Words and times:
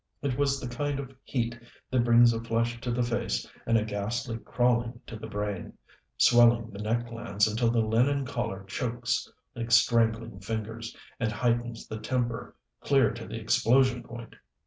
It 0.23 0.35
was 0.35 0.59
the 0.59 0.67
kind 0.67 0.99
of 0.99 1.13
heat 1.21 1.55
that 1.91 2.03
brings 2.03 2.33
a 2.33 2.41
flush 2.43 2.81
to 2.81 2.89
the 2.89 3.03
face 3.03 3.47
and 3.67 3.77
a 3.77 3.85
ghastly 3.85 4.39
crawling 4.39 4.99
to 5.05 5.15
the 5.15 5.27
brain, 5.27 5.73
swelling 6.17 6.71
the 6.71 6.79
neck 6.81 7.05
glands 7.07 7.47
until 7.47 7.69
the 7.69 7.81
linen 7.85 8.25
collar 8.25 8.63
chokes 8.63 9.31
like 9.55 9.69
strangling 9.69 10.39
fingers, 10.39 10.97
and 11.19 11.31
heightens 11.31 11.87
the 11.87 11.99
temper 11.99 12.55
clear 12.79 13.11
to 13.11 13.27
the 13.27 13.39
explosion 13.39 14.01
point. 14.01 14.33